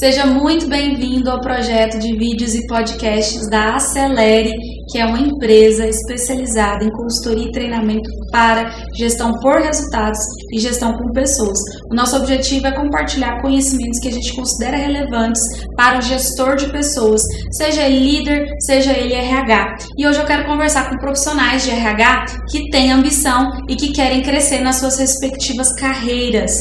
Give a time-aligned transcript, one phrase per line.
[0.00, 4.50] Seja muito bem-vindo ao projeto de vídeos e podcasts da Acelere,
[4.90, 10.18] que é uma empresa especializada em consultoria e treinamento para gestão por resultados
[10.54, 11.58] e gestão com pessoas.
[11.90, 15.42] O nosso objetivo é compartilhar conhecimentos que a gente considera relevantes
[15.76, 17.20] para o gestor de pessoas,
[17.52, 19.76] seja ele líder, seja ele RH.
[19.98, 24.22] E hoje eu quero conversar com profissionais de RH que têm ambição e que querem
[24.22, 26.58] crescer nas suas respectivas carreiras.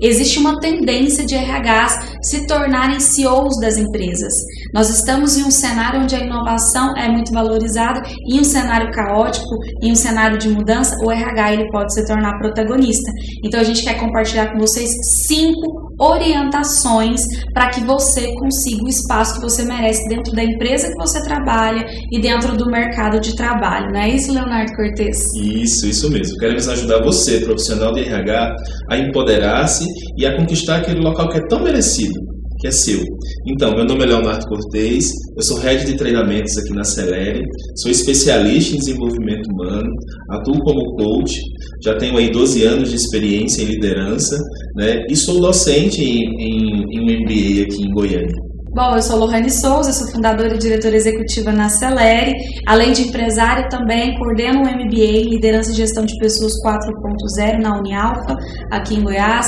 [0.00, 4.32] Existe uma tendência de RHs se tornarem CEOs das empresas.
[4.74, 9.56] Nós estamos em um cenário onde a inovação é muito valorizada, em um cenário caótico,
[9.82, 13.10] em um cenário de mudança, o RH ele pode se tornar protagonista.
[13.44, 14.90] Então a gente quer compartilhar com vocês
[15.26, 17.22] cinco orientações
[17.54, 21.86] para que você consiga o espaço que você merece dentro da empresa que você trabalha
[22.10, 23.90] e dentro do mercado de trabalho.
[23.92, 25.18] Não é isso, Leonardo Cortes?
[25.42, 26.38] Isso, isso mesmo.
[26.38, 28.56] Queremos ajudar você, profissional de RH,
[28.90, 29.85] a empoderar-se
[30.16, 32.18] e a conquistar aquele local que é tão merecido,
[32.58, 33.00] que é seu.
[33.46, 35.06] Então, meu nome é Leonardo Cortez,
[35.36, 37.42] eu sou head de treinamentos aqui na Celere,
[37.76, 39.90] sou especialista em desenvolvimento humano,
[40.30, 41.38] atuo como coach,
[41.84, 44.36] já tenho aí 12 anos de experiência em liderança,
[44.76, 48.55] né, e sou docente em, em, em um MBA aqui em Goiânia.
[48.76, 52.34] Bom, eu sou Lohane Souza, sou fundadora e diretora executiva na Celere.
[52.66, 57.62] Além de empresária, também coordeno o um MBA em Liderança e Gestão de Pessoas 4.0
[57.62, 58.36] na Unialfa,
[58.70, 59.46] aqui em Goiás.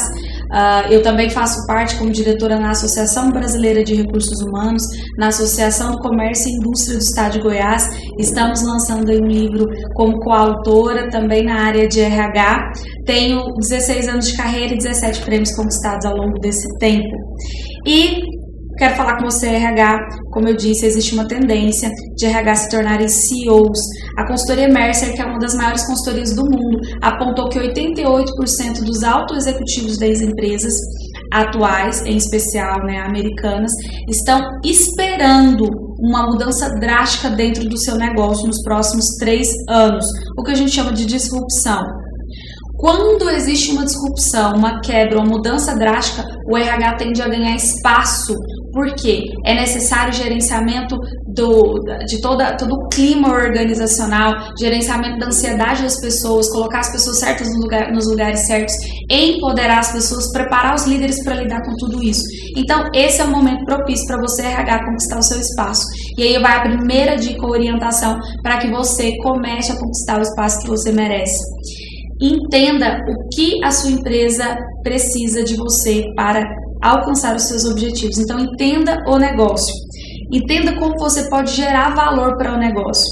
[0.50, 4.82] Uh, eu também faço parte como diretora na Associação Brasileira de Recursos Humanos,
[5.18, 7.86] na Associação do Comércio e Indústria do Estado de Goiás.
[8.18, 12.72] Estamos lançando um livro como coautora, também na área de RH.
[13.04, 17.14] Tenho 16 anos de carreira e 17 prêmios conquistados ao longo desse tempo.
[17.86, 18.20] E
[18.78, 20.06] Quero falar com você, RH.
[20.30, 23.78] Como eu disse, existe uma tendência de RH se tornarem CEOs.
[24.16, 29.02] A consultoria Mercer, que é uma das maiores consultorias do mundo, apontou que 88% dos
[29.02, 30.72] altos executivos das empresas
[31.32, 33.72] atuais, em especial né, americanas,
[34.08, 35.64] estão esperando
[35.98, 40.04] uma mudança drástica dentro do seu negócio nos próximos três anos,
[40.38, 41.82] o que a gente chama de disrupção.
[42.78, 48.36] Quando existe uma disrupção, uma quebra, uma mudança drástica, o RH tende a ganhar espaço
[48.72, 50.96] porque é necessário gerenciamento
[51.26, 57.18] do, de toda, todo o clima organizacional, gerenciamento da ansiedade das pessoas, colocar as pessoas
[57.18, 58.74] certas no lugar, nos lugares certos,
[59.10, 62.22] empoderar as pessoas, preparar os líderes para lidar com tudo isso.
[62.56, 65.82] Então, esse é o momento propício para você, RH, conquistar o seu espaço.
[66.16, 70.22] E aí vai a primeira dica ou orientação para que você comece a conquistar o
[70.22, 71.38] espaço que você merece.
[72.20, 76.42] Entenda o que a sua empresa precisa de você para
[76.82, 78.18] alcançar os seus objetivos.
[78.18, 79.74] Então, entenda o negócio.
[80.32, 83.06] Entenda como você pode gerar valor para o negócio.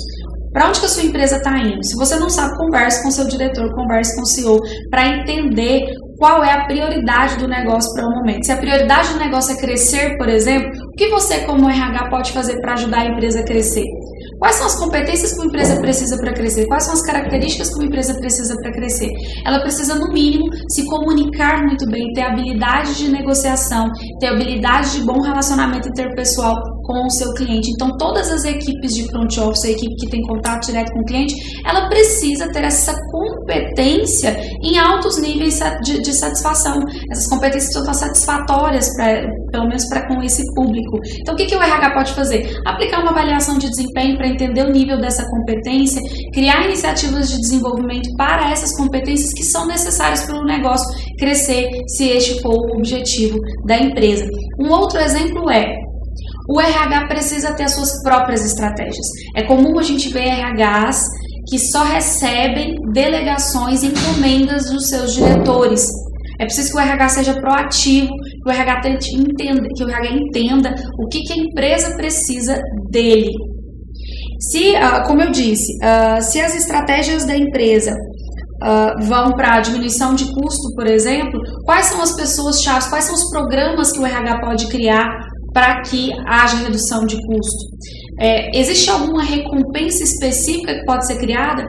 [0.52, 1.84] Para onde que a sua empresa está indo?
[1.84, 4.58] Se você não sabe, converse com seu diretor, converse com o CEO
[4.90, 5.82] para entender
[6.18, 8.46] qual é a prioridade do negócio para o momento.
[8.46, 12.32] Se a prioridade do negócio é crescer, por exemplo, o que você como RH pode
[12.32, 13.84] fazer para ajudar a empresa a crescer?
[14.38, 16.66] Quais são as competências que uma empresa precisa para crescer?
[16.66, 19.10] Quais são as características que uma empresa precisa para crescer?
[19.46, 23.88] Ela precisa, no mínimo, se comunicar muito bem, ter habilidade de negociação,
[24.20, 26.54] ter habilidade de bom relacionamento interpessoal
[26.86, 27.70] com o seu cliente.
[27.70, 31.04] Então, todas as equipes de front office, a equipe que tem contato direto com o
[31.04, 31.34] cliente,
[31.66, 36.80] ela precisa ter essa competência em altos níveis de, de satisfação.
[37.10, 41.00] Essas competências são satisfatórias, pra, pelo menos para com esse público.
[41.20, 42.56] Então, o que, que o RH pode fazer?
[42.64, 46.00] Aplicar uma avaliação de desempenho para entender o nível dessa competência,
[46.32, 50.86] criar iniciativas de desenvolvimento para essas competências que são necessárias para o negócio
[51.18, 54.24] crescer, se este for o objetivo da empresa.
[54.58, 55.85] Um outro exemplo é
[56.48, 59.06] o RH precisa ter as suas próprias estratégias.
[59.34, 61.02] É comum a gente ver RHs
[61.48, 65.86] que só recebem delegações e encomendas dos seus diretores.
[66.40, 70.74] É preciso que o RH seja proativo, que o RH, entenda, que o RH entenda
[70.98, 73.30] o que, que a empresa precisa dele.
[74.40, 77.96] Se, ah, como eu disse, ah, se as estratégias da empresa
[78.56, 83.14] Uh, vão para diminuição de custo, por exemplo, quais são as pessoas chaves, quais são
[83.14, 85.06] os programas que o RH pode criar
[85.56, 87.64] para que haja redução de custo?
[88.20, 91.64] É, existe alguma recompensa específica que pode ser criada?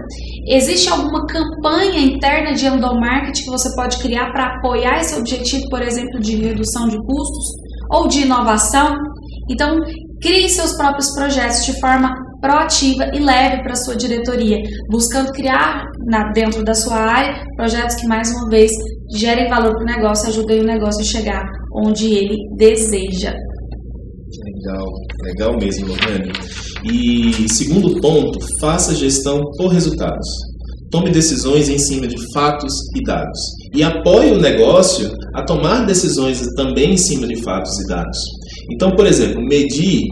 [0.46, 5.82] Existe alguma campanha interna de endomarketing que você pode criar para apoiar esse objetivo, por
[5.82, 7.46] exemplo, de redução de custos
[7.94, 8.94] ou de inovação?
[9.50, 9.80] Então,
[10.22, 14.58] crie seus próprios projetos de forma proativa e leve para sua diretoria,
[14.92, 18.70] buscando criar na, dentro da sua área projetos que, mais uma vez,
[19.16, 23.34] gerem valor para o negócio e ajudem o negócio a chegar onde ele deseja.
[24.58, 24.86] Legal,
[25.22, 26.32] legal mesmo, Lohane.
[26.84, 30.28] E segundo ponto, faça gestão por resultados.
[30.90, 33.40] Tome decisões em cima de fatos e dados.
[33.76, 38.18] E apoie o negócio a tomar decisões também em cima de fatos e dados.
[38.72, 40.06] Então, por exemplo, medir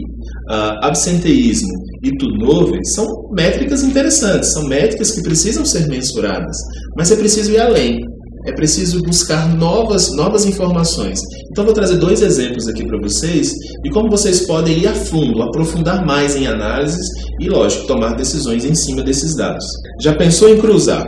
[0.50, 1.72] uh, absenteísmo
[2.04, 6.56] e turnover são métricas interessantes, são métricas que precisam ser mensuradas,
[6.96, 7.98] mas é preciso ir além.
[8.46, 11.18] É preciso buscar novas, novas informações.
[11.50, 13.52] Então, vou trazer dois exemplos aqui para vocês
[13.84, 17.06] e como vocês podem ir a fundo, aprofundar mais em análises
[17.40, 19.64] e, lógico, tomar decisões em cima desses dados.
[20.00, 21.04] Já pensou em cruzar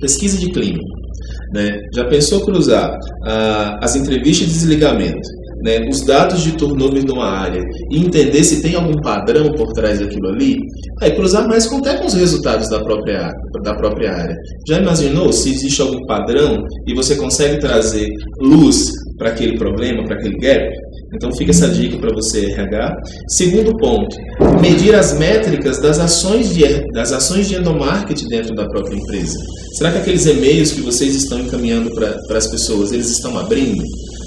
[0.00, 0.82] pesquisa de clima?
[1.54, 1.78] Né?
[1.94, 2.90] Já pensou cruzar
[3.24, 8.62] ah, as entrevistas de desligamento né, os dados de turnover numa área e entender se
[8.62, 10.58] tem algum padrão por trás daquilo ali,
[11.00, 13.32] aí cruzar mais com, até com os resultados da própria,
[13.62, 14.36] da própria área.
[14.68, 18.06] Já imaginou se existe algum padrão e você consegue trazer
[18.40, 20.68] luz para aquele problema, para aquele gap?
[21.14, 22.96] Então fica essa dica para você RH.
[23.28, 24.16] Segundo ponto,
[24.60, 26.62] medir as métricas das ações de
[26.92, 29.38] das ações de endomarketing dentro da própria empresa.
[29.76, 33.82] Será que aqueles e-mails que vocês estão encaminhando para as pessoas, eles estão abrindo?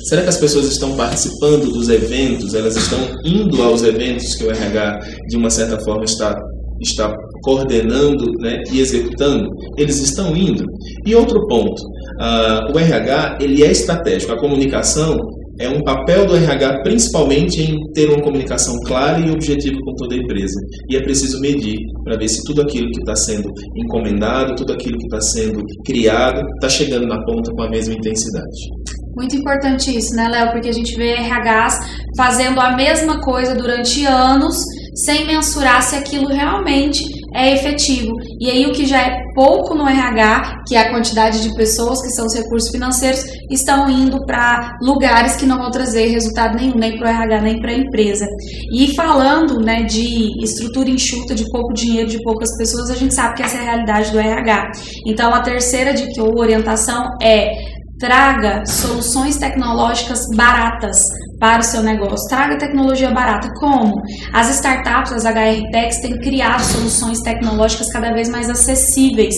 [0.06, 2.54] Será que as pessoas estão participando dos eventos?
[2.54, 6.36] Elas estão indo aos eventos que o RH, de uma certa forma, está,
[6.80, 7.12] está
[7.42, 9.50] coordenando né, e executando?
[9.76, 10.64] Eles estão indo.
[11.08, 11.82] E outro ponto,
[12.22, 14.32] uh, o RH ele é estratégico.
[14.32, 15.18] A comunicação
[15.60, 20.14] é um papel do RH principalmente em ter uma comunicação clara e objetiva com toda
[20.14, 20.60] a empresa.
[20.88, 25.00] E é preciso medir para ver se tudo aquilo que está sendo encomendado, tudo aquilo
[25.00, 28.75] que está sendo criado, está chegando na ponta com a mesma intensidade.
[29.16, 30.52] Muito importante isso, né, Léo?
[30.52, 31.80] Porque a gente vê RHs
[32.18, 34.58] fazendo a mesma coisa durante anos
[34.96, 37.04] sem mensurar se aquilo realmente
[37.36, 38.14] é efetivo.
[38.40, 42.02] E aí o que já é pouco no RH, que é a quantidade de pessoas
[42.02, 43.22] que são os recursos financeiros,
[43.52, 47.60] estão indo para lugares que não vão trazer resultado nenhum, nem para o RH, nem
[47.60, 48.26] para a empresa.
[48.72, 53.36] E falando né, de estrutura enxuta, de pouco dinheiro, de poucas pessoas, a gente sabe
[53.36, 54.72] que essa é a realidade do RH.
[55.06, 57.52] Então a terceira dica ou orientação é
[58.00, 61.02] Traga soluções tecnológicas baratas
[61.40, 62.28] para o seu negócio.
[62.28, 63.50] Traga tecnologia barata.
[63.58, 63.94] Como?
[64.34, 69.36] As startups, as HR Techs, têm criado soluções tecnológicas cada vez mais acessíveis.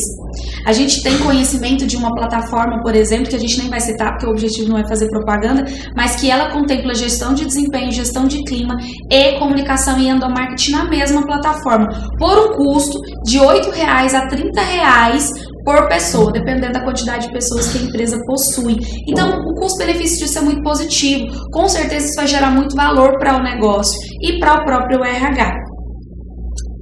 [0.66, 4.12] A gente tem conhecimento de uma plataforma, por exemplo, que a gente nem vai citar
[4.12, 5.64] porque o objetivo não é fazer propaganda,
[5.96, 8.76] mas que ela contempla gestão de desempenho, gestão de clima
[9.10, 11.88] e comunicação e endomarketing na mesma plataforma,
[12.18, 17.34] por um custo de R$ 8,00 a R$ 30,00 por pessoa, dependendo da quantidade de
[17.34, 18.78] pessoas que a empresa possui.
[19.06, 21.26] Então, o custo-benefício disso é muito positivo.
[21.52, 25.54] Com certeza, isso vai gerar muito valor para o negócio e para o próprio RH.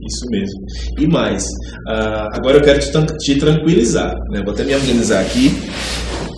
[0.08, 0.60] Isso mesmo.
[1.00, 4.14] E mais, uh, agora eu quero te, te tranquilizar.
[4.30, 4.44] Né?
[4.46, 5.50] Vou até me organizar aqui.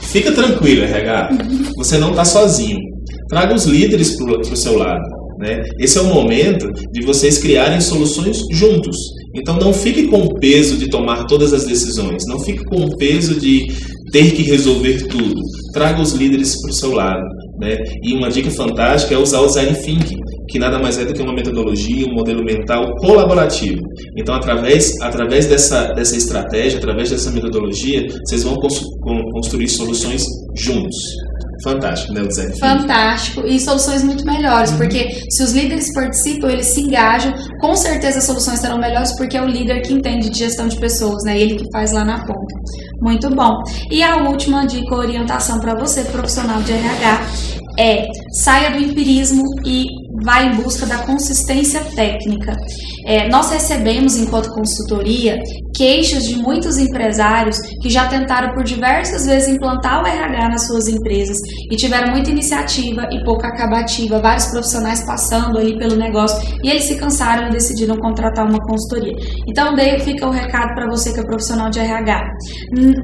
[0.03, 1.29] Fica tranquilo, RH.
[1.75, 2.79] Você não está sozinho.
[3.27, 5.03] Traga os líderes para o seu lado.
[5.37, 5.61] Né?
[5.81, 8.95] Esse é o momento de vocês criarem soluções juntos.
[9.37, 12.97] Então não fique com o peso de tomar todas as decisões, não fique com o
[12.97, 13.67] peso de
[14.11, 15.39] ter que resolver tudo.
[15.73, 17.23] Traga os líderes para o seu lado.
[17.59, 17.77] Né?
[18.03, 21.21] E uma dica fantástica é usar o Design Thinking, que nada mais é do que
[21.21, 23.81] uma metodologia, um modelo mental colaborativo.
[24.15, 30.23] Então, através, através dessa, dessa estratégia, através dessa metodologia, vocês vão construir soluções
[30.55, 30.95] juntos.
[31.63, 32.51] Fantástico, né, Zé?
[32.57, 33.45] Fantástico.
[33.45, 34.77] E soluções muito melhores, uhum.
[34.77, 39.37] porque se os líderes participam, eles se engajam, com certeza as soluções serão melhores, porque
[39.37, 41.39] é o líder que entende de gestão de pessoas, né?
[41.39, 42.55] Ele que faz lá na ponta.
[43.01, 43.61] Muito bom.
[43.91, 47.21] E a última dica, orientação para você, profissional de RH,
[47.79, 48.07] é
[48.43, 49.85] saia do empirismo e
[50.23, 52.55] vá em busca da consistência técnica.
[53.05, 55.37] É, nós recebemos, enquanto consultoria,
[55.75, 60.87] queixas de muitos empresários que já tentaram por diversas vezes implantar o RH nas suas
[60.87, 61.37] empresas
[61.71, 66.83] e tiveram muita iniciativa e pouca acabativa, vários profissionais passando ali pelo negócio e eles
[66.83, 69.13] se cansaram e decidiram contratar uma consultoria.
[69.47, 72.27] Então, daí fica o recado para você que é profissional de RH.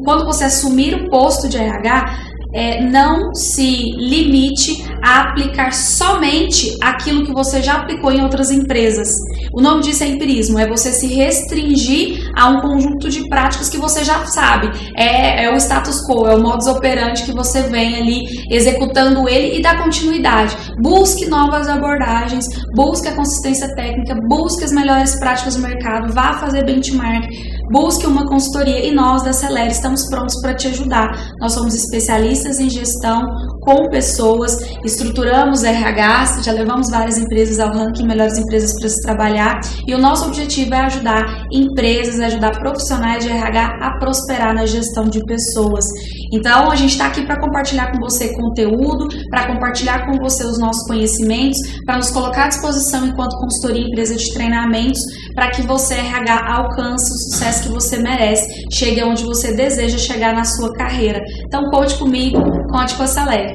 [0.04, 7.26] Quando você assumir o posto de RH, é, não se limite a aplicar somente aquilo
[7.26, 9.10] que você já aplicou em outras empresas.
[9.54, 13.78] O nome disso é empirismo, é você se restringir a um conjunto de práticas que
[13.78, 14.72] você já sabe.
[14.98, 19.58] É, é o status quo, é o modus operandi que você vem ali executando ele
[19.58, 20.56] e dá continuidade.
[20.82, 22.46] Busque novas abordagens,
[22.76, 27.28] busque a consistência técnica, busque as melhores práticas do mercado, vá fazer benchmark,
[27.72, 31.12] busque uma consultoria e nós da Celere estamos prontos para te ajudar.
[31.40, 33.22] Nós somos especialistas em gestão
[33.62, 39.62] com pessoas, estruturamos RH, já levamos várias empresas ao ranking melhores empresas para se trabalhar
[39.88, 45.06] e o nosso objetivo é ajudar empresas, ajudar profissionais de RH a prosperar na gestão
[45.06, 45.86] de pessoas.
[46.34, 50.60] Então, a gente está aqui para compartilhar com você conteúdo, para compartilhar com você os
[50.60, 55.00] nossos conhecimentos, para nos colocar à disposição enquanto consultoria empresa de treinamentos,
[55.36, 60.34] para que você, RH, alcance o sucesso que você merece, chegue onde você deseja chegar
[60.34, 61.22] na sua carreira.
[61.46, 63.54] Então, conte comigo, conte com a Celere.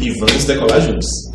[0.00, 1.29] E vamos decolar juntos.